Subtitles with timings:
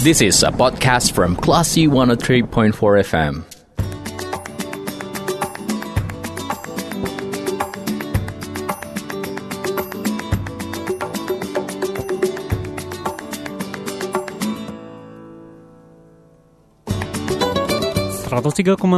[0.00, 2.72] This is a podcast from Classy 103.4
[3.04, 3.44] FM.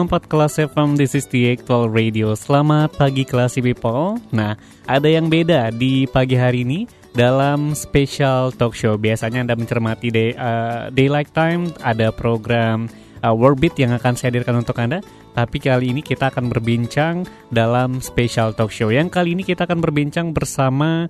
[0.07, 2.39] empat kelas FM, this is the actual radio.
[2.39, 4.23] Selamat pagi kelas people.
[4.31, 4.55] Nah,
[4.87, 8.97] ada yang beda di pagi hari ini dalam special talk show.
[8.97, 12.89] Biasanya Anda mencermati day, uh, Daylight Time, ada program
[13.21, 15.01] uh, Warbit yang akan saya hadirkan untuk Anda.
[15.33, 18.93] Tapi kali ini kita akan berbincang dalam special talk show.
[18.93, 21.09] Yang kali ini kita akan berbincang bersama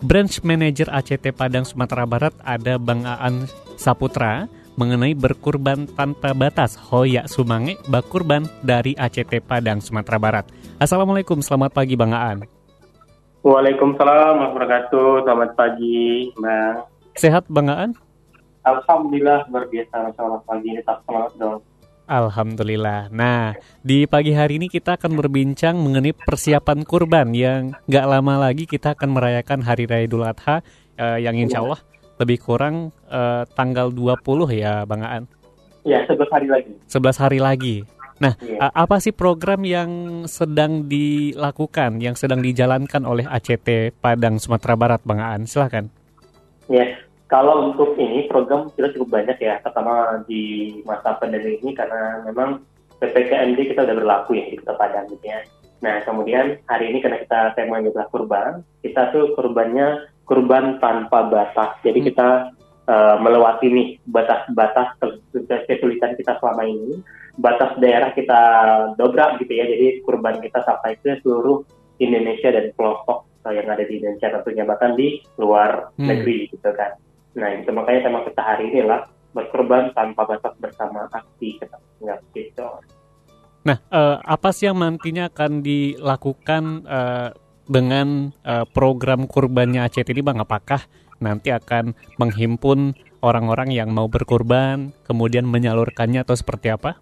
[0.00, 7.30] Branch Manager ACT Padang Sumatera Barat ada Bang Aan Saputra mengenai berkurban tanpa batas Hoya
[7.30, 10.44] Sumange Bakurban dari ACT Padang Sumatera Barat.
[10.82, 12.63] Assalamualaikum, selamat pagi Bang Aan.
[13.44, 15.08] Waalaikumsalam warahmatullahi wabarakatuh.
[15.28, 16.88] Selamat pagi, Bang.
[17.12, 17.92] Sehat, Bang Aan?
[18.64, 20.16] Alhamdulillah, luar biasa.
[20.16, 21.60] Selamat pagi, tetap semangat dong.
[22.08, 23.12] Alhamdulillah.
[23.12, 23.52] Nah,
[23.84, 28.96] di pagi hari ini kita akan berbincang mengenai persiapan kurban yang gak lama lagi kita
[28.96, 30.64] akan merayakan Hari Raya Idul Adha
[30.96, 31.84] uh, yang insya Allah
[32.16, 34.24] lebih kurang uh, tanggal 20
[34.56, 35.28] ya Bang Aan.
[35.84, 36.72] Ya, 11 hari lagi.
[36.88, 37.84] 11 hari lagi.
[38.24, 38.72] Nah, yeah.
[38.72, 45.20] apa sih program yang sedang dilakukan, yang sedang dijalankan oleh ACT Padang Sumatera Barat, Bang
[45.20, 45.44] Aan?
[45.44, 45.92] Silahkan.
[46.72, 46.88] Ya, yeah.
[47.28, 52.64] kalau untuk ini program kita cukup banyak ya, pertama di masa pandemi ini karena memang
[52.96, 55.44] PPKMD kita udah berlaku ya di Kota Padang gitu ya.
[55.84, 61.76] Nah, kemudian hari ini karena kita temanya adalah kurban, kita tuh kurbannya kurban tanpa batas.
[61.84, 62.08] Jadi hmm.
[62.08, 62.28] kita
[62.88, 64.96] uh, melewati nih batas-batas
[65.68, 67.04] kesulitan kita selama ini
[67.38, 68.40] batas daerah kita
[68.94, 69.64] dobrak gitu ya.
[69.66, 71.66] Jadi kurban kita sampai ke seluruh
[71.98, 76.06] Indonesia dan pelosok yang ada di Indonesia tentunya bahkan di luar hmm.
[76.08, 76.96] negeri gitu kan.
[77.36, 81.76] Nah itu makanya tema kita hari ini lah berkurban tanpa batas bersama aksi kita
[82.32, 82.64] gitu.
[83.66, 87.28] Nah uh, apa sih yang nantinya akan dilakukan uh,
[87.66, 90.38] dengan uh, program kurbannya ACT ini bang?
[90.40, 90.80] Apakah
[91.18, 92.94] nanti akan menghimpun
[93.24, 97.00] orang-orang yang mau berkurban kemudian menyalurkannya atau seperti apa?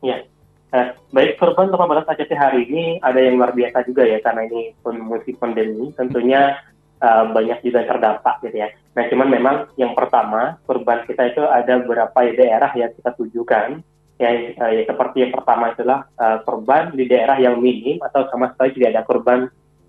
[0.00, 0.24] Ya,
[0.72, 4.72] eh, baik korban batas ACT hari ini ada yang luar biasa juga ya karena ini
[4.80, 6.56] pun musim pandemi tentunya
[7.02, 8.68] uh, banyak juga terdampak gitu ya.
[8.94, 13.82] Nah cuman memang yang pertama korban kita itu ada beberapa daerah yang kita tujukan
[14.20, 14.30] ya,
[14.60, 18.76] uh, ya seperti yang pertama itulah uh, korban di daerah yang minim atau sama sekali
[18.76, 19.40] tidak ada korban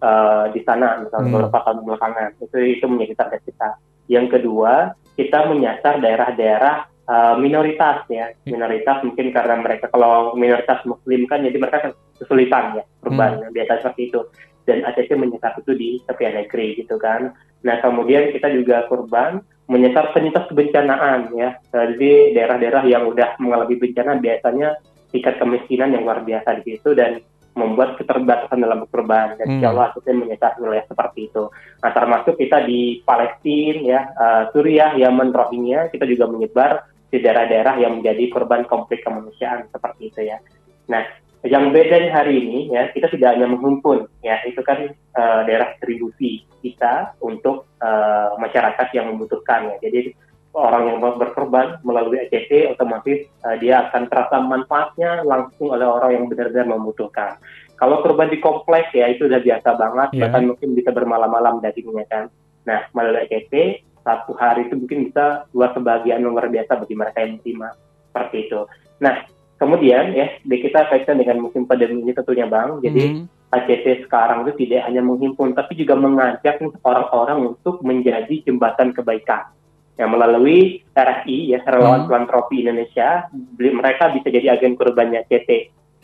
[0.02, 1.36] uh, di sana misalnya hmm.
[1.36, 3.70] beberapa tahun belakangan itu itu menjadi target kita.
[4.12, 4.74] Yang kedua
[5.20, 11.58] kita menyasar daerah-daerah uh, minoritas ya minoritas mungkin karena mereka kalau minoritas muslim kan jadi
[11.60, 13.52] mereka kesulitan ya perubahan hmm.
[13.52, 14.20] biasa seperti itu
[14.64, 20.16] dan ACC menyesat itu di tepian negeri gitu kan nah kemudian kita juga kurban menyesat
[20.16, 24.80] penyintas kebencanaan ya jadi daerah-daerah yang udah mengalami bencana biasanya
[25.12, 27.20] tingkat kemiskinan yang luar biasa di situ dan
[27.52, 29.68] membuat keterbatasan dalam perubahan dan hmm.
[29.68, 31.52] Allah kita menyesat wilayah seperti itu.
[31.84, 37.76] Nah termasuk kita di Palestina ya uh, Suriah, Yaman, Rohingya kita juga menyebar di daerah-daerah
[37.78, 40.40] yang menjadi korban konflik kemanusiaan seperti itu ya.
[40.88, 41.04] Nah,
[41.44, 46.46] yang bedanya hari ini ya kita tidak hanya menghimpun ya itu kan uh, daerah distribusi
[46.62, 49.90] kita untuk uh, masyarakat yang membutuhkan ya.
[49.90, 50.14] Jadi
[50.54, 56.26] orang yang berkorban melalui ACT otomatis uh, dia akan terasa manfaatnya langsung oleh orang yang
[56.30, 57.42] benar-benar membutuhkan.
[57.74, 60.22] Kalau korban di kompleks ya itu sudah biasa banget yeah.
[60.30, 62.30] bahkan mungkin bisa bermalam-malam dagingnya kan.
[62.70, 67.38] Nah melalui ACT satu hari itu mungkin bisa dua kebahagiaan luar biasa bagi mereka yang
[67.38, 67.70] menerima
[68.10, 68.60] seperti itu.
[69.02, 69.16] Nah,
[69.62, 72.82] kemudian ya kita kaitkan dengan musim pandemi ini tentunya bang.
[72.82, 73.24] Jadi mm.
[73.52, 79.54] ACT sekarang itu tidak hanya menghimpun tapi juga mengajak orang-orang untuk menjadi jembatan kebaikan.
[80.00, 82.08] Ya, melalui RSI ya relawan mm.
[82.10, 85.50] filantropi Indonesia, mereka bisa jadi agen kurbannya ACT.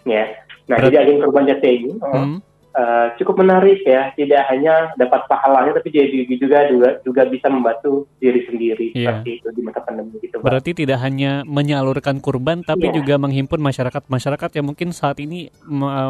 [0.06, 0.38] Ya,
[0.70, 1.92] nah Ber jadi agen kurban ACT ini.
[1.98, 2.40] Mm
[2.74, 4.12] uh, cukup menarik ya.
[4.18, 9.22] Tidak hanya dapat pahalanya, tapi jadi juga juga juga bisa membantu diri sendiri yeah.
[9.22, 10.42] seperti itu di masa pandemi gitu.
[10.42, 12.96] Berarti tidak hanya menyalurkan kurban, tapi yeah.
[12.98, 15.54] juga menghimpun masyarakat masyarakat yang mungkin saat ini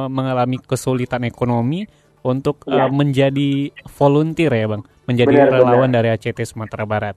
[0.10, 1.86] mengalami kesulitan ekonomi
[2.26, 2.88] untuk yeah.
[2.88, 5.96] uh, menjadi volunteer ya bang, menjadi benar, relawan benar.
[6.02, 7.16] dari ACT Sumatera Barat.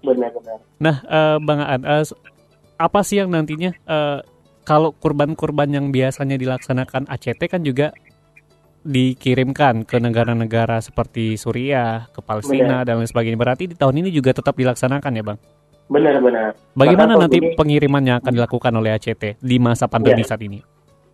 [0.00, 0.58] Benar-benar.
[0.78, 2.04] Nah, uh, bang Aan, uh,
[2.76, 4.20] apa sih yang nantinya uh,
[4.66, 7.94] kalau kurban-kurban yang biasanya dilaksanakan ACT kan juga
[8.86, 12.86] dikirimkan ke negara-negara seperti Suriah, ke Palestina Benar.
[12.86, 13.38] dan lain sebagainya.
[13.38, 15.38] Berarti di tahun ini juga tetap dilaksanakan ya, Bang?
[15.90, 16.54] Benar-benar.
[16.74, 17.54] Bagaimana nanti ini...
[17.58, 20.28] pengirimannya akan dilakukan oleh ACT di masa pandemi ya.
[20.30, 20.62] saat ini?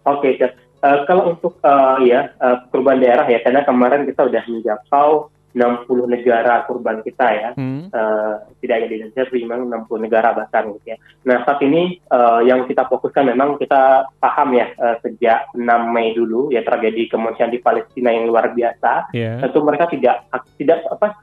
[0.04, 0.52] Oke, okay,
[0.84, 6.08] uh, kalau untuk uh, ya uh, perubahan daerah ya, karena kemarin kita sudah menjangkau 60
[6.08, 7.50] negara kurban kita ya.
[7.54, 7.93] Hmm.
[7.93, 10.99] Uh, tidak hanya di Indonesia, tapi memang 60 negara bahkan gitu ya.
[11.28, 15.60] Nah saat ini uh, yang kita fokuskan memang kita paham ya uh, sejak 6
[15.93, 19.12] Mei dulu ya tragedi kemanusiaan di Palestina yang luar biasa.
[19.12, 19.44] Yeah.
[19.44, 20.25] Tentu mereka tidak
[20.56, 21.20] tidak apa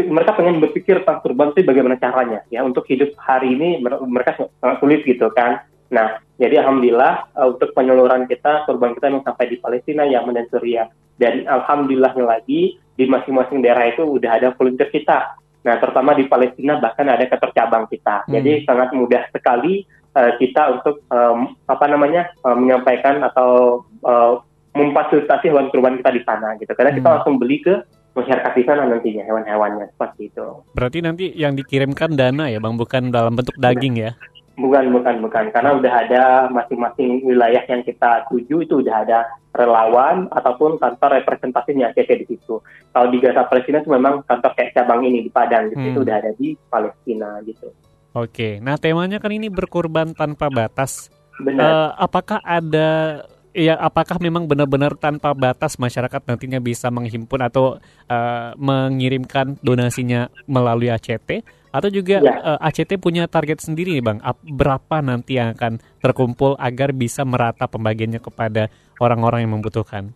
[0.00, 4.76] mereka pengen berpikir tentang kurban itu bagaimana caranya ya untuk hidup hari ini mereka sangat
[4.80, 5.64] sulit gitu kan.
[5.90, 10.46] Nah, jadi alhamdulillah uh, untuk penyaluran kita kurban kita yang sampai di Palestina, Yaman dan
[10.48, 10.88] Suriah.
[11.20, 15.36] Dan alhamdulillahnya lagi di masing-masing daerah itu udah ada volunteer kita.
[15.60, 18.24] Nah, terutama di Palestina bahkan ada ketercabang kita.
[18.24, 18.32] Hmm.
[18.32, 19.84] Jadi sangat mudah sekali
[20.16, 24.40] uh, kita untuk um, apa namanya uh, menyampaikan atau uh,
[24.72, 26.72] memfasilitasi hewan kurban kita di sana gitu.
[26.72, 26.98] Karena hmm.
[27.02, 27.74] kita langsung beli ke
[28.16, 30.46] masyarakat di sana nantinya hewan-hewannya seperti itu.
[30.74, 34.12] Berarti nanti yang dikirimkan dana ya, bang, bukan dalam bentuk daging ya?
[34.58, 35.44] Bukan, bukan, bukan.
[35.54, 39.18] Karena udah ada masing-masing wilayah yang kita tuju itu udah ada
[39.54, 42.62] relawan ataupun kantor representasinya ACT di situ.
[42.90, 45.90] Kalau di Gaza Palestina itu memang kantor kayak cabang ini di Padang gitu, hmm.
[45.94, 47.66] itu udah ada di Palestina gitu.
[48.10, 51.10] Oke, nah temanya kan ini berkorban tanpa batas.
[51.38, 51.62] Benar.
[51.62, 58.50] Uh, apakah ada ya apakah memang benar-benar tanpa batas masyarakat nantinya bisa menghimpun atau uh,
[58.54, 62.34] mengirimkan donasinya melalui ACT atau juga ya.
[62.42, 64.18] uh, eh, ACT punya target sendiri nih Bang,
[64.54, 68.66] berapa nanti yang akan terkumpul agar bisa merata pembagiannya kepada
[68.98, 70.10] orang-orang yang membutuhkan?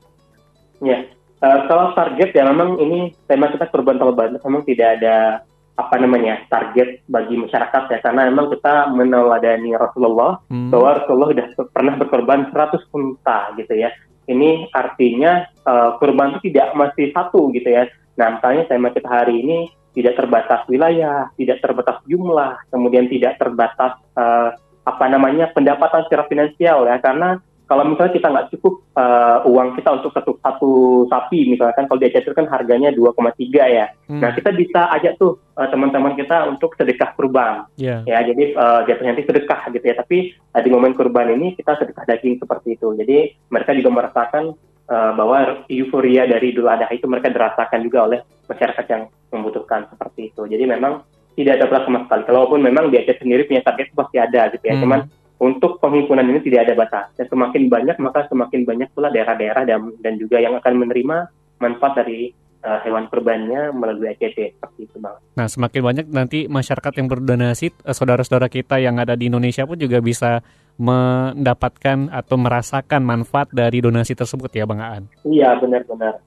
[0.83, 1.07] Ya,
[1.41, 6.39] uh, kalau target ya memang ini tema kita korban banget, memang tidak ada apa namanya
[6.47, 10.71] target bagi masyarakat ya karena memang kita meneladani Rasulullah hmm.
[10.71, 13.91] bahwa Rasulullah sudah pernah berkorban 100 unta gitu ya.
[14.25, 17.85] Ini artinya uh, kurban itu tidak masih satu gitu ya.
[18.15, 23.95] Nah, misalnya tema kita hari ini tidak terbatas wilayah, tidak terbatas jumlah, kemudian tidak terbatas
[24.19, 24.51] uh,
[24.85, 29.89] apa namanya pendapatan secara finansial ya karena kalau misalnya kita nggak cukup uh, uang kita
[29.97, 30.73] untuk satu satu
[31.09, 33.17] sapi misalkan kalau diajak kan harganya 2,3
[33.49, 33.89] ya.
[34.05, 34.21] Hmm.
[34.21, 37.65] Nah kita bisa ajak tuh uh, teman-teman kita untuk sedekah kurban.
[37.81, 38.05] Yeah.
[38.05, 39.97] Ya jadi uh, jatuhnya nanti sedekah gitu ya.
[39.97, 42.93] Tapi uh, di momen kurban ini kita sedekah daging seperti itu.
[43.01, 44.53] Jadi mereka juga merasakan
[44.93, 49.03] uh, bahwa euforia dari Idul Adha itu mereka dirasakan juga oleh masyarakat yang
[49.35, 50.47] membutuhkan seperti itu.
[50.47, 51.03] Jadi memang
[51.35, 52.23] tidak ada berat sama sekali.
[52.31, 54.79] Kalaupun memang diajak sendiri punya target pasti ada gitu ya.
[54.79, 54.83] Hmm.
[54.87, 55.01] Cuman
[55.43, 57.07] untuk penghimpunan ini tidak ada batas.
[57.19, 61.17] Dan semakin banyak maka semakin banyak pula daerah-daerah dan, dan juga yang akan menerima
[61.59, 62.31] manfaat dari
[62.65, 65.17] uh, hewan kurbannya melalui ACT seperti itu bang.
[65.37, 69.77] Nah semakin banyak nanti masyarakat yang berdonasi, uh, saudara-saudara kita yang ada di Indonesia pun
[69.77, 70.41] juga bisa
[70.75, 75.05] mendapatkan atau merasakan manfaat dari donasi tersebut ya bang Aan.
[75.23, 76.19] Iya benar-benar.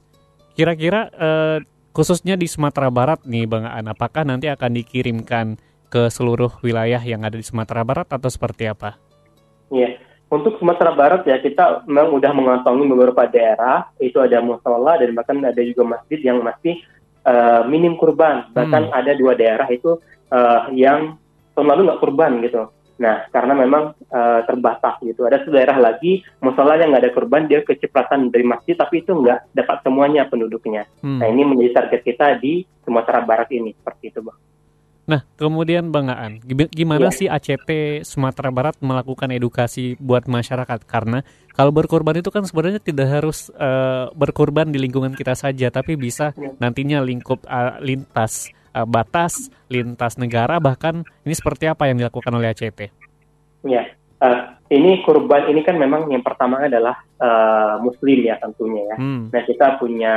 [0.56, 1.58] Kira-kira uh,
[1.98, 5.58] khususnya di Sumatera Barat nih bang Aan, apakah nanti akan dikirimkan
[5.90, 9.02] ke seluruh wilayah yang ada di Sumatera Barat atau seperti apa?
[9.74, 9.98] Iya,
[10.30, 15.42] untuk Sumatera Barat ya kita memang udah mengantongi beberapa daerah itu ada musola dan bahkan
[15.42, 16.78] ada juga masjid yang masih
[17.26, 18.94] uh, minim kurban bahkan hmm.
[18.94, 19.98] ada dua daerah itu
[20.30, 21.18] uh, yang
[21.58, 22.70] tahun lalu nggak kurban gitu.
[22.98, 25.26] Nah karena memang uh, terbatas gitu.
[25.26, 29.54] Ada daerah lagi musola yang nggak ada kurban dia kecipratan dari masjid tapi itu nggak
[29.54, 30.86] dapat semuanya penduduknya.
[31.02, 31.22] Hmm.
[31.22, 34.38] Nah ini menjadi target kita di Sumatera Barat ini seperti itu bang.
[35.08, 37.16] Nah, kemudian Bang Aan, gimana ya.
[37.16, 40.84] sih ACT Sumatera Barat melakukan edukasi buat masyarakat?
[40.84, 41.24] Karena
[41.56, 46.36] kalau berkorban itu kan sebenarnya tidak harus uh, berkorban di lingkungan kita saja, tapi bisa
[46.36, 46.52] ya.
[46.60, 52.54] nantinya lingkup uh, lintas uh, batas, lintas negara, bahkan ini seperti apa yang dilakukan oleh
[52.54, 52.94] ACT?
[53.66, 53.90] Ya,
[54.22, 58.96] uh, ini korban ini kan memang yang pertama adalah uh, Muslim ya tentunya ya.
[59.02, 59.34] Hmm.
[59.34, 60.14] Nah kita punya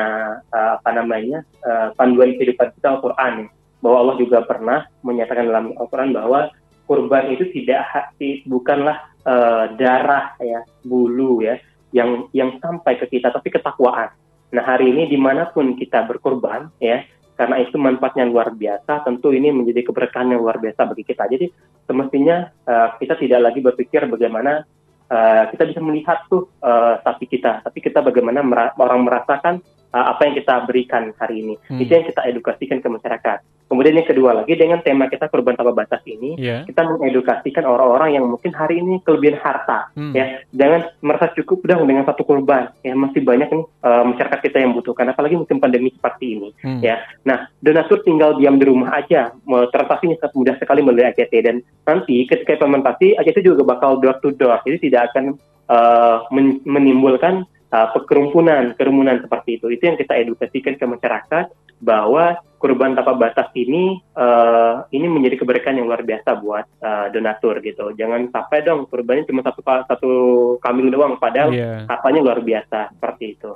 [0.51, 3.49] uh, apa namanya uh, panduan kehidupan kita Al-Quran ya
[3.81, 6.53] bahwa Allah juga pernah menyatakan dalam Al-Quran bahwa
[6.85, 8.13] kurban itu tidak
[8.45, 11.57] bukanlah uh, darah ya bulu ya
[11.95, 14.13] yang yang sampai ke kita tapi ketakwaan.
[14.51, 17.07] Nah hari ini di mana pun kita berkurban ya
[17.41, 21.25] karena itu manfaatnya luar biasa tentu ini menjadi keberkahan yang luar biasa bagi kita.
[21.25, 21.49] Jadi
[21.89, 24.69] semestinya uh, kita tidak lagi berpikir bagaimana
[25.09, 30.13] uh, kita bisa melihat tuh uh, sapi kita, tapi kita bagaimana mera orang merasakan uh,
[30.13, 31.55] apa yang kita berikan hari ini.
[31.65, 31.81] Hmm.
[31.81, 33.39] Itu yang kita edukasikan ke masyarakat.
[33.71, 36.67] Kemudian yang kedua lagi dengan tema kita korban tanpa batas ini, yeah.
[36.67, 40.11] kita mengedukasikan orang-orang yang mungkin hari ini kelebihan harta, hmm.
[40.11, 44.59] ya jangan merasa cukup udah dengan satu korban, ya masih banyak nih uh, masyarakat kita
[44.59, 46.83] yang butuhkan, apalagi musim pandemi seperti ini, hmm.
[46.83, 46.99] ya.
[47.23, 49.31] Nah, donatur tinggal diam di rumah aja,
[49.71, 54.35] transaksinya sangat mudah sekali melalui ACT dan nanti ketika implementasi ACT juga bakal door to
[54.35, 55.39] door, jadi tidak akan
[55.71, 56.27] uh,
[56.67, 59.71] menimbulkan uh, kerumunan, kerumunan seperti itu.
[59.71, 65.81] Itu yang kita edukasikan ke masyarakat bahwa kurban tanpa batas ini uh, ini menjadi keberkahan
[65.81, 67.97] yang luar biasa buat uh, donatur gitu.
[67.97, 70.13] Jangan sampai dong kurbannya cuma satu satu
[70.61, 71.89] kambing doang, padahal yeah.
[71.89, 73.53] katanya luar biasa seperti itu.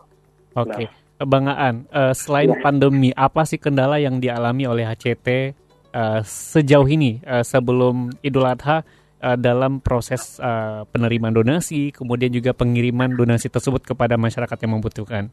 [0.57, 0.73] Oke.
[0.73, 0.87] Okay.
[0.89, 1.03] Nah.
[1.25, 2.59] Bang Aan, uh, selain ya.
[2.59, 5.55] pandemi, apa sih kendala yang dialami oleh HCT
[5.95, 8.83] uh, sejauh ini uh, sebelum Idul Adha
[9.23, 15.31] uh, dalam proses uh, penerimaan donasi, kemudian juga pengiriman donasi tersebut kepada masyarakat yang membutuhkan?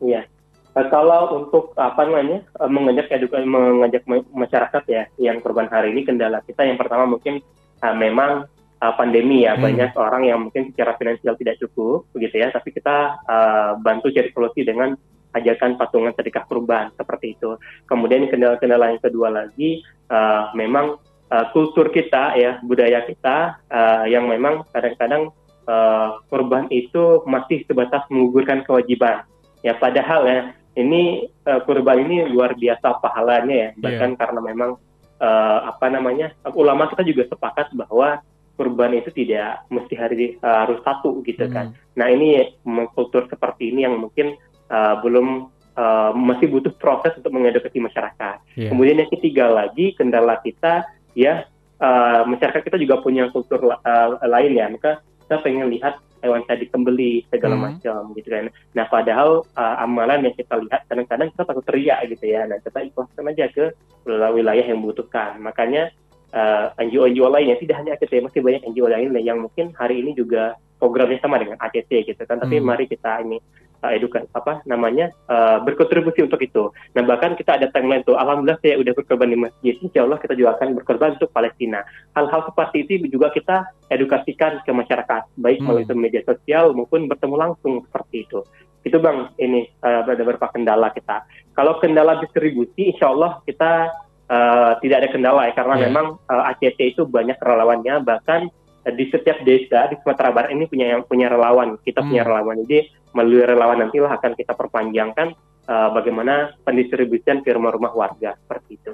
[0.00, 0.24] Iya,
[0.70, 6.38] kalau untuk apa namanya uh, mengajak edukasi, mengajak masyarakat ya yang korban hari ini kendala
[6.46, 7.42] kita yang pertama mungkin
[7.82, 8.46] uh, memang
[8.78, 9.62] uh, pandemi ya hmm.
[9.66, 14.30] banyak orang yang mungkin secara finansial tidak cukup begitu ya, tapi kita uh, bantu cari
[14.30, 14.94] solusi dengan
[15.30, 17.54] ajakan patungan sedekah kurban seperti itu.
[17.86, 20.98] Kemudian kendala-kendala yang kedua lagi uh, memang
[21.30, 25.30] uh, kultur kita ya budaya kita uh, yang memang kadang-kadang
[25.70, 29.22] uh, kurban itu masih sebatas menggugurkan kewajiban
[29.62, 30.40] ya padahal ya
[30.78, 33.78] ini uh, kurban ini luar biasa pahalanya ya iya.
[33.78, 34.18] bahkan yeah.
[34.18, 34.70] karena memang
[35.18, 38.22] uh, apa namanya ulama kita juga sepakat bahwa
[38.54, 41.72] kurban itu tidak mesti hari uh, harus satu gitu kan.
[41.72, 41.74] hmm.
[41.74, 41.96] kan.
[41.96, 42.52] Nah ini
[42.92, 44.36] kultur seperti ini yang mungkin
[44.68, 45.48] uh, belum
[45.80, 48.36] uh, masih butuh proses untuk mengedukasi masyarakat.
[48.60, 48.68] Yeah.
[48.68, 50.84] Kemudian yang ketiga lagi kendala kita
[51.16, 51.48] ya
[51.80, 56.68] uh, masyarakat kita juga punya kultur uh, lain ya maka kita pengen lihat hewan tadi
[56.68, 57.64] kembali segala hmm.
[57.64, 58.46] macam gitu kan
[58.76, 62.78] nah padahal uh, amalan yang kita lihat kadang-kadang kita takut teriak gitu ya nah kita
[62.86, 63.64] ikhlaskan aja ke
[64.08, 65.92] wilayah yang membutuhkan makanya
[66.32, 70.56] uh, NGO-NGO lainnya tidak hanya ACT masih banyak NGO lain yang mungkin hari ini juga
[70.80, 72.64] programnya sama dengan ACT gitu kan tapi hmm.
[72.64, 73.38] mari kita ini
[73.82, 76.70] uh, edukasi apa namanya uh, berkontribusi untuk itu.
[76.96, 80.34] Nah bahkan kita ada tagline tuh, alhamdulillah saya udah berkorban di masjid, insya Allah kita
[80.36, 81.84] juga akan berkorban untuk Palestina.
[82.16, 85.66] Hal-hal seperti itu juga kita edukasikan ke masyarakat, baik hmm.
[85.66, 88.40] melalui media sosial maupun bertemu langsung seperti itu.
[88.80, 91.28] Itu bang, ini uh, ada beberapa kendala kita.
[91.52, 93.92] Kalau kendala distribusi, insya Allah kita
[94.32, 95.84] uh, tidak ada kendala ya, karena yeah.
[95.88, 98.48] memang uh, ACT itu banyak relawannya, bahkan
[98.80, 101.76] di setiap desa di Sumatera Barat ini punya yang punya relawan.
[101.84, 102.08] Kita hmm.
[102.08, 102.56] punya relawan.
[102.64, 105.34] Jadi melalui relawan nantilah akan kita perpanjangkan
[105.66, 108.92] uh, bagaimana pendistribusian ke rumah-rumah warga seperti itu.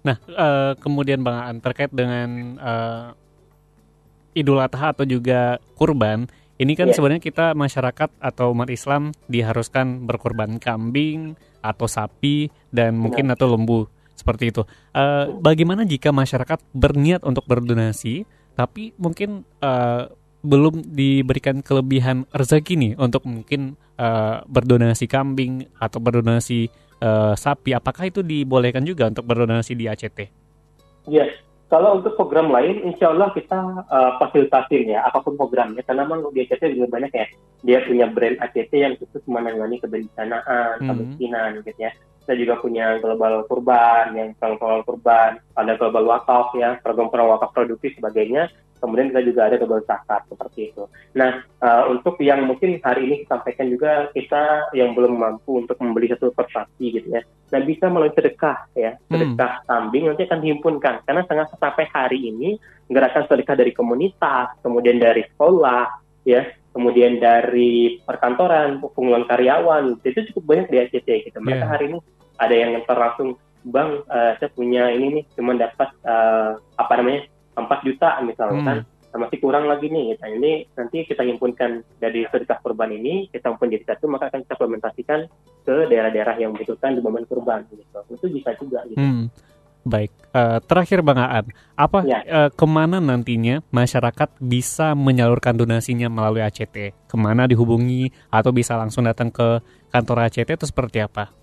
[0.00, 3.06] Nah, uh, kemudian Bang Aan terkait dengan uh,
[4.32, 6.24] Idul Adha atau juga kurban,
[6.56, 6.96] ini kan yeah.
[6.96, 13.84] sebenarnya kita masyarakat atau umat Islam diharuskan berkorban kambing atau sapi dan mungkin atau lembu
[14.16, 14.64] seperti itu.
[14.96, 18.24] Uh, bagaimana jika masyarakat berniat untuk berdonasi?
[18.60, 26.72] tapi mungkin uh, belum diberikan kelebihan rezeki nih untuk mungkin uh, berdonasi kambing atau berdonasi
[27.04, 27.76] uh, sapi.
[27.76, 30.18] Apakah itu dibolehkan juga untuk berdonasi di ACT?
[31.08, 31.32] Yes,
[31.68, 35.84] kalau untuk program lain, insya Allah kita uh, fasilitasin ya, apa pun programnya.
[35.84, 37.26] Karena memang di ACT juga banyak ya.
[37.60, 40.88] Dia punya brand ACT yang khusus menangani kebencanaan, hmm.
[40.88, 41.92] kemiskinan gitu ya
[42.30, 47.98] kita juga punya global kurban, yang global kurban, ada global wakaf ya, program-program wakaf produktif
[47.98, 48.46] sebagainya.
[48.78, 50.86] Kemudian kita juga ada global zakat seperti itu.
[51.18, 56.06] Nah, uh, untuk yang mungkin hari ini disampaikan juga kita yang belum mampu untuk membeli
[56.14, 57.26] satu persasi gitu ya.
[57.50, 59.10] Nah, bisa melalui sedekah ya, hmm.
[59.10, 59.66] sedekah hmm.
[59.66, 65.26] kambing nanti akan dihimpunkan karena sangat sampai hari ini gerakan sedekah dari komunitas, kemudian dari
[65.34, 71.38] sekolah, ya kemudian dari perkantoran, pengumuman karyawan, itu cukup banyak di ACT gitu.
[71.42, 71.70] Mereka yeah.
[71.70, 71.98] hari ini
[72.40, 73.36] ada yang ngantar langsung,
[73.68, 79.20] bang, uh, saya punya ini nih, cuma dapat uh, apa namanya 4 juta misalkan, hmm.
[79.20, 80.16] masih kurang lagi nih.
[80.16, 84.48] Nah ini nanti kita himpunkan dari sedekah kurban ini, kita pun jadi satu, maka akan
[84.48, 85.20] kita implementasikan
[85.68, 87.68] ke daerah-daerah yang membutuhkan di momen kurban.
[87.68, 87.84] Gitu.
[88.08, 88.80] Itu bisa juga.
[88.88, 88.96] Gitu.
[88.96, 89.28] Hmm.
[89.80, 92.20] Baik, uh, terakhir Bang Aan, apa ya.
[92.28, 96.92] uh, ke mana nantinya masyarakat bisa menyalurkan donasinya melalui ACT?
[97.08, 101.39] Ke mana dihubungi atau bisa langsung datang ke kantor ACT itu seperti apa?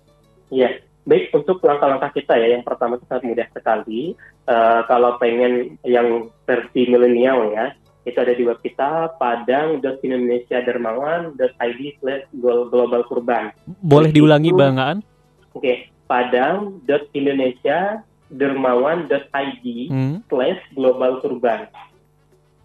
[0.48, 4.16] Iya, baik untuk langkah-langkah kita ya, yang pertama itu sangat mudah sekali.
[4.48, 7.76] Uh, kalau pengen yang versi milenial ya,
[8.08, 13.52] itu ada di web kita padang.indonesia.dermawan.id slash global kurban.
[13.84, 15.04] Boleh diulangi Bang Aan?
[15.52, 15.92] Oke, okay.
[16.08, 18.00] padang.indonesia
[18.32, 20.24] dermawan.id hmm.
[20.28, 21.68] slash global kurban.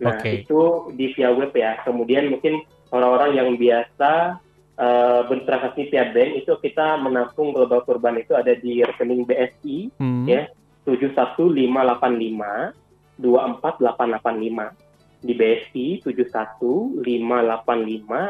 [0.03, 0.43] Nah, okay.
[0.43, 1.79] itu di via web ya.
[1.83, 4.39] Kemudian mungkin orang-orang yang biasa
[4.83, 10.27] uh, bertransaksi via bank itu kita menampung global kurban itu ada di rekening BSI hmm.
[10.27, 10.51] ya
[10.83, 12.75] 71585
[13.23, 14.75] 24885
[15.23, 16.99] di BSI 71585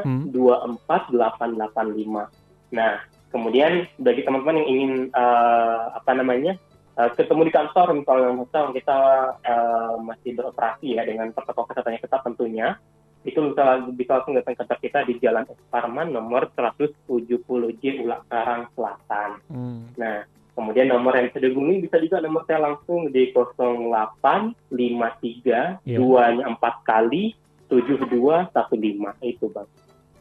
[0.05, 0.29] hmm.
[0.29, 2.29] 24885.
[2.73, 6.53] Nah, kemudian bagi teman-teman yang ingin uh, apa namanya
[7.01, 8.97] uh, ketemu di kantor misalnya misal kita
[9.41, 12.77] uh, masih beroperasi ya dengan protokol kesehatan yang ketat tentunya
[13.23, 13.63] itu bisa
[13.95, 19.29] bisa langsung datang ke kita di Jalan Esparman nomor 170J Ulak Karang Selatan.
[19.47, 19.87] Hmm.
[19.95, 25.97] Nah, kemudian nomor yang bisa dihubungi bisa juga nomor saya langsung di 0853 yeah.
[25.97, 27.33] 2 4 kali
[27.71, 29.67] 7215 itu Bang.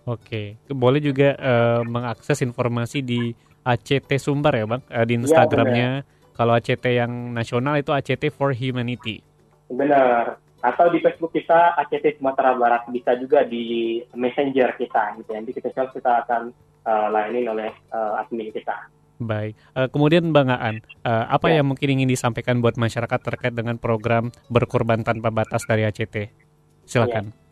[0.02, 3.30] Oke, boleh juga uh, mengakses informasi di
[3.62, 5.90] ACT Sumbar ya bang, uh, di iya, Instagramnya.
[6.02, 9.22] Ya, Kalau ACT yang nasional itu ACT for Humanity.
[9.70, 10.42] Benar.
[10.62, 15.30] Atau di Facebook kita ACT Sumatera Barat bisa juga di Messenger kita gitu.
[15.34, 16.54] Nanti kita kita akan
[16.86, 18.86] uh, layani oleh uh, admin kita.
[19.22, 19.54] Baik.
[19.74, 21.62] Uh, kemudian Bang Aan, uh, apa ya.
[21.62, 26.30] yang mungkin ingin disampaikan buat masyarakat terkait dengan program berkorban tanpa batas dari ACT?
[26.86, 27.30] Silakan.
[27.30, 27.42] Ya.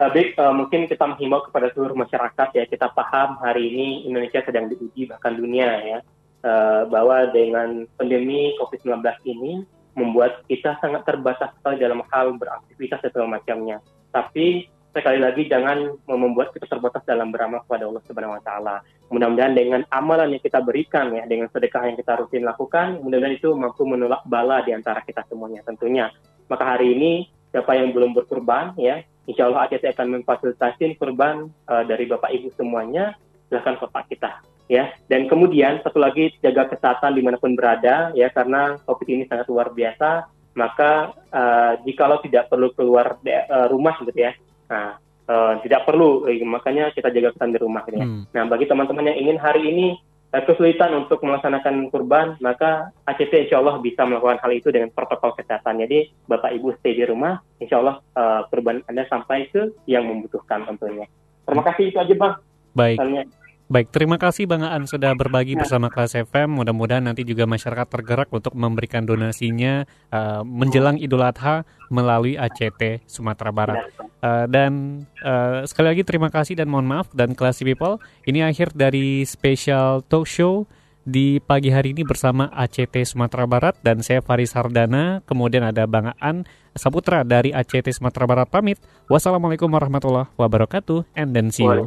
[0.00, 4.72] Baik, uh, mungkin kita menghimbau kepada seluruh masyarakat ya kita paham hari ini Indonesia sedang
[4.72, 5.98] diuji bahkan dunia ya
[6.40, 9.52] uh, bahwa dengan pandemi COVID-19 ini
[10.00, 13.76] membuat kita sangat terbatas sekali dalam hal beraktivitas dan segala macamnya.
[14.10, 18.76] Tapi sekali lagi jangan membuat kita terbatas dalam beramal kepada Allah Subhanahu wa taala.
[19.12, 23.50] Mudah-mudahan dengan amalan yang kita berikan ya, dengan sedekah yang kita rutin lakukan, mudah-mudahan itu
[23.54, 26.10] mampu menolak bala di antara kita semuanya tentunya.
[26.50, 27.12] Maka hari ini
[27.50, 32.50] siapa yang belum berkurban ya, Insya Allah ACT akan memfasilitasi kurban uh, dari Bapak Ibu
[32.58, 33.14] semuanya,
[33.46, 34.42] silahkan kontak kita.
[34.70, 34.94] Ya.
[35.10, 39.50] Dan kemudian satu lagi jaga kesehatan di mana pun berada ya karena COVID ini sangat
[39.50, 40.30] luar biasa.
[40.54, 44.34] Maka uh, jikalau tidak perlu keluar uh, rumah gitu ya,
[44.66, 44.98] nah
[45.30, 48.06] uh, tidak perlu makanya kita jaga kesehatan di rumah gitu ya.
[48.06, 48.26] Hmm.
[48.34, 49.86] Nah bagi teman-teman yang ingin hari ini
[50.30, 55.34] Eh, kesulitan untuk melaksanakan kurban, maka ACT insya Allah bisa melakukan hal itu dengan protokol
[55.34, 55.82] kesehatan.
[55.82, 60.70] Jadi Bapak Ibu stay di rumah, insya Allah uh, kurban Anda sampai ke yang membutuhkan
[60.70, 61.10] tentunya.
[61.42, 62.34] Terima kasih itu aja Bang.
[62.78, 63.02] Baik.
[63.02, 63.22] Misalnya.
[63.70, 65.62] Baik, terima kasih Bang Aan sudah berbagi ya.
[65.62, 66.58] bersama kelas FM.
[66.58, 73.54] Mudah-mudahan nanti juga masyarakat tergerak untuk memberikan donasinya uh, menjelang Idul Adha melalui ACT Sumatera
[73.54, 73.78] Barat.
[74.18, 78.02] Uh, dan uh, sekali lagi terima kasih dan mohon maaf dan kelas People.
[78.26, 80.66] Ini akhir dari special talk show
[81.06, 85.22] di pagi hari ini bersama ACT Sumatera Barat dan saya Faris Hardana.
[85.30, 86.42] Kemudian ada Bang Aan
[86.74, 88.82] Saputra dari ACT Sumatera Barat pamit.
[89.06, 91.86] Wassalamualaikum warahmatullahi wabarakatuh and then see you.